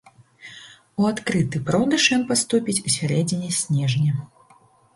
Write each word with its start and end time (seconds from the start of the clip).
У 1.01 1.05
адкрыты 1.09 1.61
продаж 1.67 2.07
ён 2.19 2.25
паступіць 2.33 2.79
у 2.87 2.97
сярэдзіне 2.97 3.53
снежня. 3.61 4.13